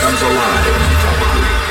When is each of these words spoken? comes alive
comes 0.00 0.22
alive 0.22 1.67